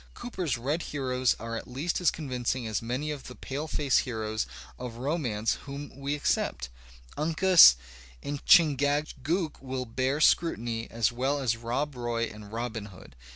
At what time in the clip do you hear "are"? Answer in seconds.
1.39-1.55